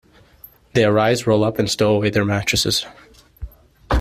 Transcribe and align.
They 0.73 0.83
arise, 0.83 1.27
roll 1.27 1.43
up 1.43 1.59
and 1.59 1.69
stow 1.69 1.93
away 1.93 2.09
their 2.09 2.25
mattresses. 2.25 2.87